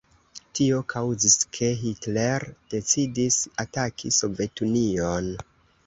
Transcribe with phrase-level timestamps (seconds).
[0.59, 5.35] Tio kaŭzis ke Hitler decidis ataki Sovetunion.